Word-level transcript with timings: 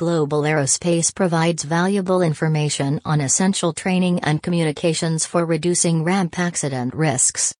Global 0.00 0.44
Aerospace 0.44 1.14
provides 1.14 1.62
valuable 1.62 2.22
information 2.22 3.02
on 3.04 3.20
essential 3.20 3.74
training 3.74 4.20
and 4.20 4.42
communications 4.42 5.26
for 5.26 5.44
reducing 5.44 6.04
ramp 6.04 6.38
accident 6.38 6.94
risks. 6.94 7.54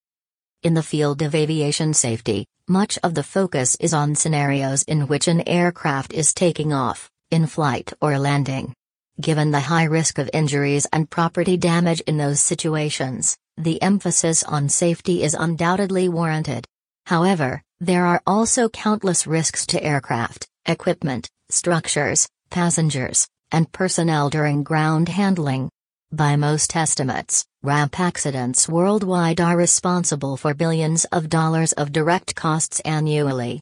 In 0.62 0.72
the 0.72 0.82
field 0.82 1.20
of 1.20 1.34
aviation 1.34 1.92
safety, 1.92 2.46
much 2.66 2.98
of 3.02 3.12
the 3.12 3.22
focus 3.22 3.76
is 3.78 3.92
on 3.92 4.14
scenarios 4.14 4.84
in 4.84 5.06
which 5.06 5.28
an 5.28 5.46
aircraft 5.46 6.14
is 6.14 6.32
taking 6.32 6.72
off, 6.72 7.10
in 7.30 7.46
flight, 7.46 7.92
or 8.00 8.18
landing. 8.18 8.72
Given 9.20 9.50
the 9.50 9.60
high 9.60 9.84
risk 9.84 10.16
of 10.16 10.30
injuries 10.32 10.86
and 10.94 11.10
property 11.10 11.58
damage 11.58 12.00
in 12.06 12.16
those 12.16 12.40
situations, 12.40 13.36
the 13.58 13.82
emphasis 13.82 14.42
on 14.44 14.70
safety 14.70 15.22
is 15.22 15.34
undoubtedly 15.34 16.08
warranted. 16.08 16.66
However, 17.04 17.60
there 17.80 18.06
are 18.06 18.22
also 18.26 18.70
countless 18.70 19.26
risks 19.26 19.66
to 19.66 19.84
aircraft, 19.84 20.48
equipment, 20.64 21.28
structures, 21.50 22.28
passengers, 22.50 23.26
and 23.52 23.70
personnel 23.72 24.30
during 24.30 24.62
ground 24.62 25.08
handling. 25.08 25.70
By 26.12 26.36
most 26.36 26.74
estimates, 26.74 27.44
ramp 27.62 28.00
accidents 28.00 28.68
worldwide 28.68 29.40
are 29.40 29.56
responsible 29.56 30.36
for 30.36 30.54
billions 30.54 31.04
of 31.06 31.28
dollars 31.28 31.72
of 31.72 31.92
direct 31.92 32.34
costs 32.34 32.80
annually. 32.80 33.60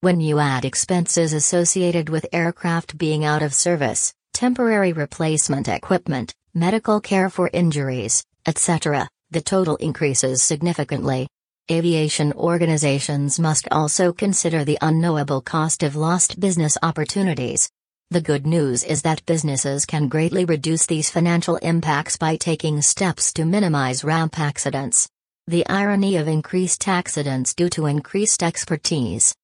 When 0.00 0.20
you 0.20 0.38
add 0.40 0.64
expenses 0.64 1.32
associated 1.32 2.08
with 2.08 2.26
aircraft 2.32 2.98
being 2.98 3.24
out 3.24 3.42
of 3.42 3.54
service, 3.54 4.12
temporary 4.34 4.92
replacement 4.92 5.68
equipment, 5.68 6.34
medical 6.54 7.00
care 7.00 7.30
for 7.30 7.48
injuries, 7.52 8.24
etc., 8.46 9.08
the 9.30 9.40
total 9.40 9.76
increases 9.76 10.42
significantly. 10.42 11.28
Aviation 11.70 12.32
organizations 12.34 13.40
must 13.40 13.66
also 13.70 14.12
consider 14.12 14.64
the 14.64 14.78
unknowable 14.80 15.40
cost 15.40 15.82
of 15.82 15.96
lost 15.96 16.38
business 16.38 16.78
opportunities. 16.82 17.68
The 18.10 18.20
good 18.20 18.46
news 18.46 18.84
is 18.84 19.02
that 19.02 19.26
businesses 19.26 19.84
can 19.84 20.08
greatly 20.08 20.44
reduce 20.44 20.86
these 20.86 21.10
financial 21.10 21.56
impacts 21.56 22.16
by 22.16 22.36
taking 22.36 22.82
steps 22.82 23.32
to 23.34 23.44
minimize 23.44 24.04
ramp 24.04 24.38
accidents. 24.38 25.08
The 25.46 25.66
irony 25.66 26.16
of 26.16 26.28
increased 26.28 26.86
accidents 26.86 27.54
due 27.54 27.68
to 27.70 27.86
increased 27.86 28.42
expertise. 28.42 29.34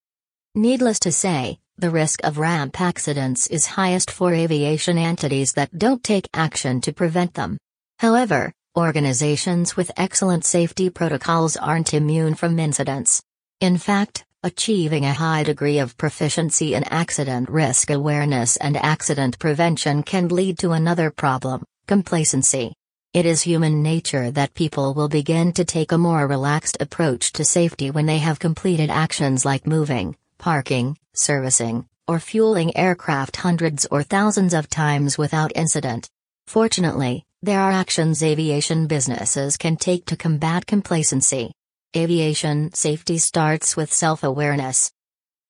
Needless 0.55 0.98
to 1.00 1.12
say, 1.12 1.58
the 1.78 1.90
risk 1.90 2.20
of 2.24 2.38
ramp 2.38 2.80
accidents 2.80 3.46
is 3.46 3.66
highest 3.66 4.10
for 4.10 4.34
aviation 4.34 4.98
entities 4.98 5.52
that 5.55 5.78
don't 5.78 6.02
take 6.02 6.28
action 6.33 6.80
to 6.83 6.92
prevent 6.92 7.34
them. 7.34 7.58
However, 7.98 8.52
Organizations 8.74 9.77
with 9.77 9.90
excellent 9.98 10.46
safety 10.46 10.88
protocols 10.88 11.58
aren't 11.58 11.92
immune 11.92 12.34
from 12.34 12.58
incidents. 12.58 13.22
In 13.60 13.77
fact, 13.77 14.24
achieving 14.44 15.04
a 15.04 15.12
high 15.12 15.44
degree 15.44 15.78
of 15.78 15.96
proficiency 15.96 16.74
in 16.74 16.82
accident 16.84 17.48
risk 17.48 17.90
awareness 17.90 18.56
and 18.56 18.76
accident 18.76 19.38
prevention 19.38 20.02
can 20.02 20.28
lead 20.28 20.58
to 20.58 20.72
another 20.72 21.11
problem 21.11 21.64
complacency. 21.86 22.72
It 23.12 23.27
is 23.27 23.42
human 23.42 23.83
nature 23.83 24.30
that 24.30 24.55
people 24.55 24.94
will 24.94 25.08
begin 25.08 25.52
to 25.52 25.64
take 25.64 25.92
a 25.92 25.98
more 25.98 26.27
relaxed 26.27 26.78
approach 26.80 27.33
to 27.33 27.44
safety 27.44 27.90
when 27.90 28.06
they 28.06 28.18
have 28.18 28.39
completed 28.39 28.89
actions 28.89 29.44
like 29.44 29.67
moving, 29.67 30.17
parking, 30.39 30.96
servicing, 31.12 31.86
or 32.08 32.18
fueling 32.18 32.77
aircraft 32.77 33.36
hundreds 33.36 33.86
or 33.90 34.02
thousands 34.02 34.55
of 34.55 34.68
times 34.68 35.18
without 35.18 35.52
incident. 35.55 36.08
Fortunately, 36.46 37.24
there 37.42 37.61
are 37.61 37.72
actions 37.72 38.22
aviation 38.22 38.86
businesses 38.86 39.56
can 39.56 39.77
take 39.77 40.06
to 40.06 40.17
combat 40.17 40.67
complacency. 40.67 41.52
Aviation 41.95 42.73
safety 42.73 43.19
starts 43.19 43.77
with 43.77 43.92
self 43.92 44.25
awareness. 44.25 44.91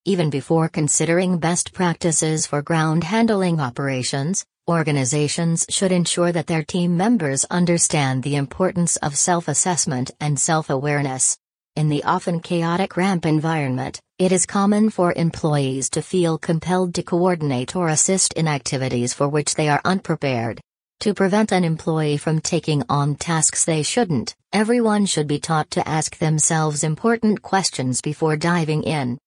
Even 0.04 0.28
before 0.28 0.68
considering 0.68 1.38
best 1.38 1.72
practices 1.72 2.48
for 2.48 2.62
ground 2.62 3.04
handling 3.04 3.60
operations, 3.60 4.44
organizations 4.68 5.64
should 5.68 5.92
ensure 5.92 6.32
that 6.32 6.48
their 6.48 6.64
team 6.64 6.96
members 6.96 7.44
understand 7.44 8.24
the 8.24 8.34
importance 8.34 8.96
of 8.96 9.16
self 9.16 9.46
assessment 9.46 10.10
and 10.18 10.36
self 10.36 10.68
awareness. 10.68 11.38
In 11.76 11.88
the 11.88 12.02
often 12.02 12.40
chaotic 12.40 12.96
ramp 12.96 13.24
environment, 13.24 14.00
it 14.18 14.32
is 14.32 14.44
common 14.44 14.90
for 14.90 15.12
employees 15.12 15.88
to 15.90 16.02
feel 16.02 16.38
compelled 16.38 16.92
to 16.96 17.04
coordinate 17.04 17.76
or 17.76 17.86
assist 17.86 18.32
in 18.32 18.48
activities 18.48 19.14
for 19.14 19.28
which 19.28 19.54
they 19.54 19.68
are 19.68 19.80
unprepared. 19.84 20.60
To 21.02 21.14
prevent 21.14 21.50
an 21.50 21.64
employee 21.64 22.16
from 22.16 22.40
taking 22.40 22.84
on 22.88 23.16
tasks 23.16 23.64
they 23.64 23.82
shouldn't, 23.82 24.36
everyone 24.52 25.04
should 25.04 25.26
be 25.26 25.40
taught 25.40 25.68
to 25.72 25.88
ask 25.88 26.16
themselves 26.16 26.84
important 26.84 27.42
questions 27.42 28.00
before 28.00 28.36
diving 28.36 28.84
in. 28.84 29.18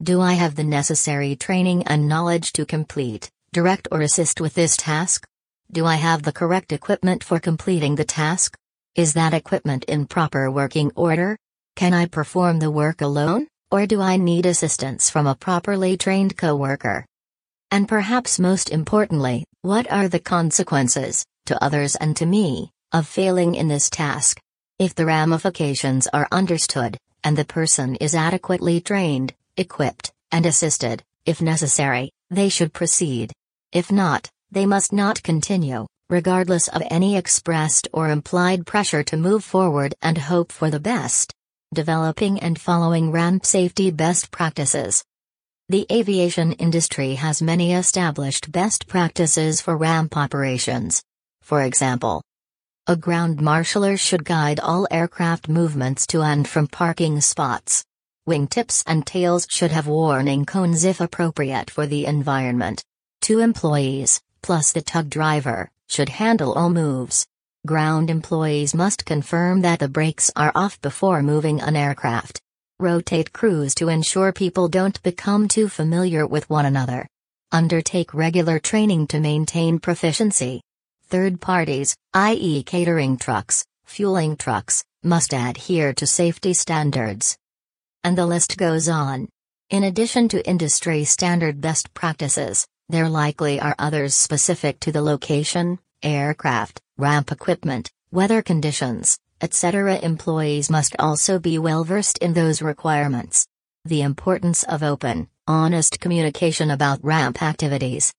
Do 0.00 0.20
I 0.20 0.34
have 0.34 0.54
the 0.54 0.62
necessary 0.62 1.34
training 1.34 1.82
and 1.88 2.06
knowledge 2.06 2.52
to 2.52 2.64
complete, 2.64 3.32
direct, 3.52 3.88
or 3.90 4.02
assist 4.02 4.40
with 4.40 4.54
this 4.54 4.76
task? 4.76 5.26
Do 5.72 5.84
I 5.86 5.96
have 5.96 6.22
the 6.22 6.30
correct 6.30 6.70
equipment 6.72 7.24
for 7.24 7.40
completing 7.40 7.96
the 7.96 8.04
task? 8.04 8.56
Is 8.94 9.14
that 9.14 9.34
equipment 9.34 9.86
in 9.86 10.06
proper 10.06 10.48
working 10.52 10.92
order? 10.94 11.36
Can 11.74 11.94
I 11.94 12.06
perform 12.06 12.60
the 12.60 12.70
work 12.70 13.00
alone, 13.00 13.48
or 13.72 13.88
do 13.88 14.00
I 14.00 14.18
need 14.18 14.46
assistance 14.46 15.10
from 15.10 15.26
a 15.26 15.34
properly 15.34 15.96
trained 15.96 16.36
coworker? 16.36 17.04
And 17.72 17.88
perhaps 17.88 18.38
most 18.38 18.70
importantly, 18.70 19.44
what 19.62 19.90
are 19.90 20.08
the 20.08 20.20
consequences, 20.20 21.24
to 21.46 21.62
others 21.62 21.96
and 21.96 22.16
to 22.16 22.24
me, 22.24 22.70
of 22.92 23.08
failing 23.08 23.56
in 23.56 23.66
this 23.66 23.90
task? 23.90 24.40
If 24.78 24.94
the 24.94 25.06
ramifications 25.06 26.06
are 26.12 26.28
understood, 26.30 26.96
and 27.24 27.36
the 27.36 27.44
person 27.44 27.96
is 27.96 28.14
adequately 28.14 28.80
trained, 28.80 29.34
equipped, 29.56 30.12
and 30.30 30.46
assisted, 30.46 31.02
if 31.26 31.42
necessary, 31.42 32.12
they 32.30 32.48
should 32.48 32.72
proceed. 32.72 33.32
If 33.72 33.90
not, 33.90 34.30
they 34.52 34.64
must 34.64 34.92
not 34.92 35.24
continue, 35.24 35.86
regardless 36.08 36.68
of 36.68 36.82
any 36.88 37.16
expressed 37.16 37.88
or 37.92 38.10
implied 38.10 38.64
pressure 38.64 39.02
to 39.02 39.16
move 39.16 39.42
forward 39.42 39.94
and 40.00 40.16
hope 40.16 40.52
for 40.52 40.70
the 40.70 40.80
best. 40.80 41.34
Developing 41.74 42.38
and 42.38 42.58
following 42.60 43.10
ramp 43.10 43.44
safety 43.44 43.90
best 43.90 44.30
practices. 44.30 45.04
The 45.70 45.86
aviation 45.92 46.52
industry 46.52 47.16
has 47.16 47.42
many 47.42 47.74
established 47.74 48.50
best 48.50 48.86
practices 48.86 49.60
for 49.60 49.76
ramp 49.76 50.16
operations. 50.16 51.02
For 51.42 51.60
example, 51.60 52.22
a 52.86 52.96
ground 52.96 53.40
marshaller 53.40 54.00
should 54.00 54.24
guide 54.24 54.60
all 54.60 54.88
aircraft 54.90 55.46
movements 55.46 56.06
to 56.06 56.22
and 56.22 56.48
from 56.48 56.68
parking 56.68 57.20
spots. 57.20 57.84
Wingtips 58.26 58.82
and 58.86 59.06
tails 59.06 59.46
should 59.50 59.70
have 59.70 59.86
warning 59.86 60.46
cones 60.46 60.84
if 60.84 61.02
appropriate 61.02 61.70
for 61.70 61.86
the 61.86 62.06
environment. 62.06 62.82
Two 63.20 63.40
employees, 63.40 64.22
plus 64.40 64.72
the 64.72 64.80
tug 64.80 65.10
driver, 65.10 65.70
should 65.86 66.08
handle 66.08 66.54
all 66.54 66.70
moves. 66.70 67.26
Ground 67.66 68.08
employees 68.08 68.74
must 68.74 69.04
confirm 69.04 69.60
that 69.60 69.80
the 69.80 69.88
brakes 69.88 70.30
are 70.34 70.52
off 70.54 70.80
before 70.80 71.22
moving 71.22 71.60
an 71.60 71.76
aircraft. 71.76 72.40
Rotate 72.80 73.32
crews 73.32 73.74
to 73.74 73.88
ensure 73.88 74.32
people 74.32 74.68
don't 74.68 75.02
become 75.02 75.48
too 75.48 75.68
familiar 75.68 76.24
with 76.24 76.48
one 76.48 76.64
another. 76.64 77.08
Undertake 77.50 78.14
regular 78.14 78.60
training 78.60 79.08
to 79.08 79.18
maintain 79.18 79.80
proficiency. 79.80 80.62
Third 81.08 81.40
parties, 81.40 81.96
i.e., 82.14 82.62
catering 82.62 83.16
trucks, 83.16 83.64
fueling 83.84 84.36
trucks, 84.36 84.84
must 85.02 85.32
adhere 85.32 85.92
to 85.94 86.06
safety 86.06 86.54
standards. 86.54 87.36
And 88.04 88.16
the 88.16 88.26
list 88.26 88.56
goes 88.56 88.88
on. 88.88 89.28
In 89.70 89.82
addition 89.82 90.28
to 90.28 90.48
industry 90.48 91.02
standard 91.02 91.60
best 91.60 91.92
practices, 91.94 92.64
there 92.88 93.08
likely 93.08 93.60
are 93.60 93.74
others 93.80 94.14
specific 94.14 94.78
to 94.80 94.92
the 94.92 95.02
location, 95.02 95.80
aircraft, 96.04 96.80
ramp 96.96 97.32
equipment, 97.32 97.90
weather 98.12 98.40
conditions, 98.40 99.18
etc. 99.40 99.98
Employees 99.98 100.70
must 100.70 100.96
also 100.98 101.38
be 101.38 101.58
well 101.58 101.84
versed 101.84 102.18
in 102.18 102.32
those 102.32 102.62
requirements. 102.62 103.46
The 103.84 104.02
importance 104.02 104.62
of 104.64 104.82
open, 104.82 105.28
honest 105.46 106.00
communication 106.00 106.70
about 106.70 107.02
ramp 107.02 107.42
activities. 107.42 108.12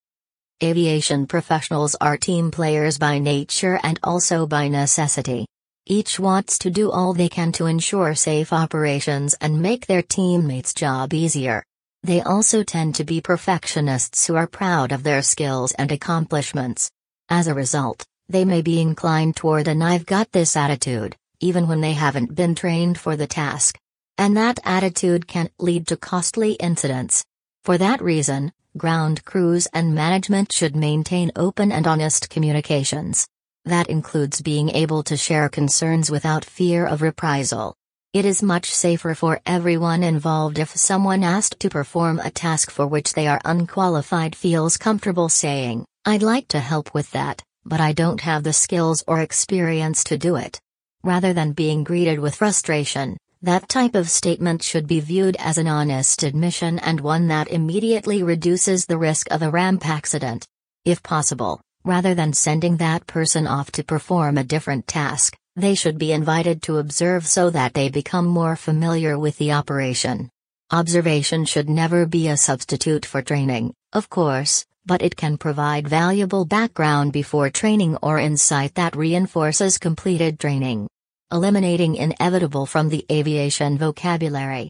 Aviation 0.61 1.27
professionals 1.27 1.95
are 2.01 2.17
team 2.17 2.51
players 2.51 2.97
by 2.97 3.19
nature 3.19 3.79
and 3.83 3.99
also 4.03 4.45
by 4.45 4.67
necessity. 4.67 5.45
Each 5.85 6.19
wants 6.19 6.57
to 6.59 6.69
do 6.69 6.91
all 6.91 7.13
they 7.13 7.29
can 7.29 7.51
to 7.53 7.65
ensure 7.65 8.13
safe 8.13 8.51
operations 8.51 9.35
and 9.41 9.61
make 9.61 9.87
their 9.87 10.01
teammates' 10.01 10.73
job 10.73 11.13
easier. 11.13 11.63
They 12.03 12.21
also 12.21 12.63
tend 12.63 12.95
to 12.95 13.03
be 13.03 13.21
perfectionists 13.21 14.27
who 14.27 14.35
are 14.35 14.47
proud 14.47 14.91
of 14.91 15.03
their 15.03 15.21
skills 15.21 15.71
and 15.73 15.91
accomplishments. 15.91 16.89
As 17.29 17.47
a 17.47 17.53
result, 17.53 18.05
they 18.29 18.45
may 18.45 18.61
be 18.61 18.79
inclined 18.79 19.35
toward 19.35 19.67
an 19.67 19.81
I've 19.81 20.05
got 20.05 20.31
this 20.31 20.55
attitude, 20.55 21.17
even 21.39 21.67
when 21.67 21.81
they 21.81 21.93
haven't 21.93 22.35
been 22.35 22.53
trained 22.53 22.97
for 22.97 23.15
the 23.15 23.27
task. 23.27 23.77
And 24.17 24.37
that 24.37 24.59
attitude 24.63 25.27
can 25.27 25.49
lead 25.59 25.87
to 25.87 25.97
costly 25.97 26.53
incidents. 26.53 27.25
For 27.63 27.77
that 27.79 28.01
reason, 28.01 28.51
ground 28.77 29.25
crews 29.25 29.67
and 29.73 29.95
management 29.95 30.51
should 30.51 30.75
maintain 30.75 31.31
open 31.35 31.71
and 31.71 31.87
honest 31.87 32.29
communications. 32.29 33.27
That 33.65 33.89
includes 33.89 34.41
being 34.41 34.69
able 34.69 35.03
to 35.03 35.17
share 35.17 35.49
concerns 35.49 36.11
without 36.11 36.45
fear 36.45 36.85
of 36.85 37.01
reprisal. 37.01 37.75
It 38.13 38.25
is 38.25 38.41
much 38.41 38.71
safer 38.71 39.13
for 39.13 39.39
everyone 39.45 40.03
involved 40.03 40.57
if 40.57 40.75
someone 40.75 41.23
asked 41.23 41.59
to 41.59 41.69
perform 41.69 42.19
a 42.19 42.31
task 42.31 42.71
for 42.71 42.87
which 42.87 43.13
they 43.13 43.27
are 43.27 43.41
unqualified 43.45 44.35
feels 44.35 44.77
comfortable 44.77 45.29
saying, 45.29 45.85
I'd 46.05 46.23
like 46.23 46.47
to 46.49 46.59
help 46.59 46.93
with 46.93 47.11
that, 47.11 47.43
but 47.65 47.79
I 47.79 47.93
don't 47.93 48.21
have 48.21 48.43
the 48.43 48.53
skills 48.53 49.03
or 49.07 49.21
experience 49.21 50.03
to 50.05 50.17
do 50.17 50.35
it. 50.35 50.59
Rather 51.03 51.33
than 51.33 51.53
being 51.53 51.83
greeted 51.83 52.19
with 52.19 52.35
frustration, 52.35 53.17
that 53.41 53.69
type 53.69 53.95
of 53.95 54.09
statement 54.09 54.61
should 54.61 54.85
be 54.85 54.99
viewed 54.99 55.37
as 55.39 55.57
an 55.57 55.67
honest 55.67 56.23
admission 56.23 56.77
and 56.79 56.99
one 56.99 57.27
that 57.29 57.47
immediately 57.47 58.21
reduces 58.21 58.85
the 58.85 58.97
risk 58.97 59.31
of 59.31 59.41
a 59.41 59.49
ramp 59.49 59.87
accident. 59.87 60.45
If 60.83 61.01
possible, 61.01 61.61
rather 61.85 62.13
than 62.13 62.33
sending 62.33 62.77
that 62.77 63.07
person 63.07 63.47
off 63.47 63.71
to 63.73 63.83
perform 63.83 64.37
a 64.37 64.43
different 64.43 64.87
task, 64.87 65.37
they 65.55 65.75
should 65.75 65.97
be 65.97 66.11
invited 66.11 66.61
to 66.63 66.77
observe 66.77 67.25
so 67.25 67.49
that 67.49 67.73
they 67.73 67.89
become 67.89 68.25
more 68.25 68.55
familiar 68.55 69.17
with 69.17 69.37
the 69.37 69.53
operation. 69.53 70.29
Observation 70.71 71.45
should 71.45 71.69
never 71.69 72.05
be 72.05 72.27
a 72.27 72.37
substitute 72.37 73.05
for 73.05 73.21
training, 73.21 73.73
of 73.93 74.09
course, 74.09 74.65
but 74.85 75.01
it 75.01 75.15
can 75.15 75.37
provide 75.37 75.87
valuable 75.87 76.45
background 76.45 77.13
before 77.13 77.49
training 77.49 77.97
or 78.01 78.19
insight 78.19 78.75
that 78.75 78.95
reinforces 78.95 79.77
completed 79.77 80.39
training. 80.39 80.87
Eliminating 81.31 81.95
inevitable 81.95 82.65
from 82.65 82.89
the 82.89 83.05
aviation 83.11 83.77
vocabulary. 83.77 84.69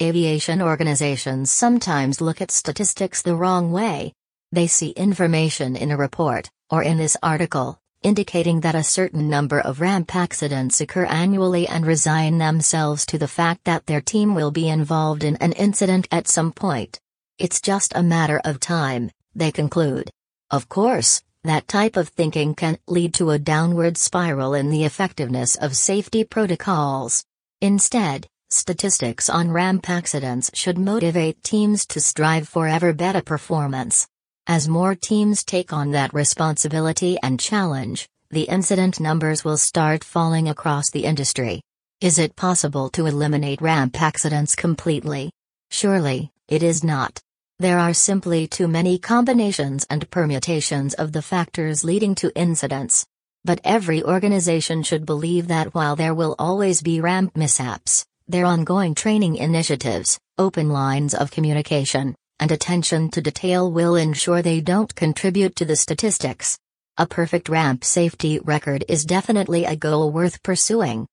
Aviation 0.00 0.62
organizations 0.62 1.50
sometimes 1.50 2.20
look 2.20 2.40
at 2.40 2.50
statistics 2.50 3.20
the 3.20 3.36
wrong 3.36 3.72
way. 3.72 4.12
They 4.52 4.66
see 4.66 4.90
information 4.90 5.76
in 5.76 5.90
a 5.90 5.96
report, 5.96 6.50
or 6.70 6.82
in 6.82 6.96
this 6.96 7.16
article, 7.22 7.78
indicating 8.02 8.60
that 8.60 8.74
a 8.74 8.82
certain 8.82 9.28
number 9.28 9.60
of 9.60 9.80
ramp 9.80 10.16
accidents 10.16 10.80
occur 10.80 11.04
annually 11.04 11.68
and 11.68 11.86
resign 11.86 12.38
themselves 12.38 13.04
to 13.06 13.18
the 13.18 13.28
fact 13.28 13.64
that 13.64 13.86
their 13.86 14.00
team 14.00 14.34
will 14.34 14.50
be 14.50 14.68
involved 14.68 15.24
in 15.24 15.36
an 15.36 15.52
incident 15.52 16.08
at 16.10 16.26
some 16.26 16.52
point. 16.52 16.98
It's 17.38 17.60
just 17.60 17.92
a 17.94 18.02
matter 18.02 18.40
of 18.44 18.60
time, 18.60 19.10
they 19.34 19.52
conclude. 19.52 20.10
Of 20.50 20.68
course, 20.68 21.22
that 21.44 21.66
type 21.66 21.96
of 21.96 22.08
thinking 22.08 22.54
can 22.54 22.78
lead 22.86 23.14
to 23.14 23.30
a 23.30 23.38
downward 23.38 23.96
spiral 23.96 24.54
in 24.54 24.70
the 24.70 24.84
effectiveness 24.84 25.56
of 25.56 25.76
safety 25.76 26.24
protocols. 26.24 27.24
Instead, 27.60 28.26
statistics 28.50 29.28
on 29.28 29.50
ramp 29.50 29.90
accidents 29.90 30.50
should 30.54 30.78
motivate 30.78 31.42
teams 31.42 31.86
to 31.86 32.00
strive 32.00 32.48
for 32.48 32.68
ever 32.68 32.92
better 32.92 33.22
performance. 33.22 34.06
As 34.46 34.68
more 34.68 34.94
teams 34.94 35.44
take 35.44 35.72
on 35.72 35.92
that 35.92 36.12
responsibility 36.12 37.16
and 37.22 37.40
challenge, 37.40 38.08
the 38.30 38.42
incident 38.42 39.00
numbers 39.00 39.44
will 39.44 39.56
start 39.56 40.04
falling 40.04 40.48
across 40.48 40.90
the 40.90 41.04
industry. 41.04 41.62
Is 42.00 42.18
it 42.18 42.34
possible 42.34 42.88
to 42.90 43.06
eliminate 43.06 43.60
ramp 43.60 44.00
accidents 44.00 44.56
completely? 44.56 45.30
Surely, 45.70 46.30
it 46.48 46.62
is 46.62 46.82
not. 46.82 47.20
There 47.62 47.78
are 47.78 47.94
simply 47.94 48.48
too 48.48 48.66
many 48.66 48.98
combinations 48.98 49.86
and 49.88 50.10
permutations 50.10 50.94
of 50.94 51.12
the 51.12 51.22
factors 51.22 51.84
leading 51.84 52.16
to 52.16 52.34
incidents. 52.34 53.06
But 53.44 53.60
every 53.62 54.02
organization 54.02 54.82
should 54.82 55.06
believe 55.06 55.46
that 55.46 55.72
while 55.72 55.94
there 55.94 56.12
will 56.12 56.34
always 56.40 56.82
be 56.82 57.00
ramp 57.00 57.36
mishaps, 57.36 58.04
their 58.26 58.46
ongoing 58.46 58.96
training 58.96 59.36
initiatives, 59.36 60.18
open 60.38 60.70
lines 60.70 61.14
of 61.14 61.30
communication, 61.30 62.16
and 62.40 62.50
attention 62.50 63.12
to 63.12 63.22
detail 63.22 63.70
will 63.70 63.94
ensure 63.94 64.42
they 64.42 64.60
don't 64.60 64.92
contribute 64.96 65.54
to 65.54 65.64
the 65.64 65.76
statistics. 65.76 66.58
A 66.98 67.06
perfect 67.06 67.48
ramp 67.48 67.84
safety 67.84 68.40
record 68.40 68.84
is 68.88 69.04
definitely 69.04 69.66
a 69.66 69.76
goal 69.76 70.10
worth 70.10 70.42
pursuing. 70.42 71.06